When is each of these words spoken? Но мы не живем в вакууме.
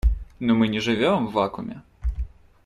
Но 0.39 0.55
мы 0.55 0.67
не 0.67 0.79
живем 0.79 1.27
в 1.27 1.33
вакууме. 1.33 1.83